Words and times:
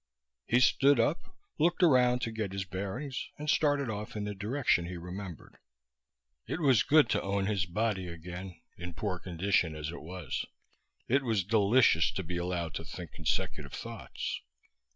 He 0.47 0.59
stood 0.61 0.99
up, 0.99 1.37
looked 1.59 1.83
around 1.83 2.23
to 2.23 2.31
get 2.31 2.53
his 2.53 2.65
bearings, 2.65 3.29
and 3.37 3.47
started 3.47 3.87
off 3.87 4.15
in 4.15 4.23
the 4.23 4.33
direction 4.33 4.85
he 4.85 4.97
remembered. 4.97 5.57
It 6.47 6.59
was 6.59 6.81
good 6.81 7.07
to 7.09 7.21
own 7.21 7.45
his 7.45 7.67
body 7.67 8.07
again, 8.07 8.59
in 8.77 8.95
poor 8.95 9.19
condition 9.19 9.75
as 9.75 9.89
it 9.91 10.01
was. 10.01 10.43
It 11.07 11.21
was 11.23 11.43
delicious 11.43 12.11
to 12.13 12.23
be 12.23 12.37
allowed 12.37 12.73
to 12.73 12.83
think 12.83 13.11
consecutive 13.11 13.73
thoughts. 13.73 14.41